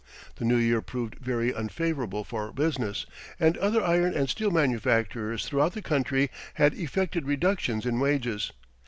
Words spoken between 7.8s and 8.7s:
in wages.